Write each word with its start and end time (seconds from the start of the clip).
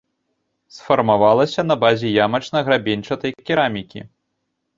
Сфармавалася 0.77 1.61
на 1.73 1.77
базе 1.83 2.07
ямачна-грабеньчатай 2.25 3.31
керамікі. 3.47 3.99